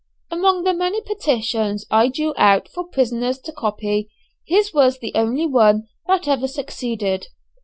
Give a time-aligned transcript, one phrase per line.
[0.31, 4.09] Among the many petitions I drew out for prisoners to copy,
[4.47, 7.27] his was the only one that ever succeeded.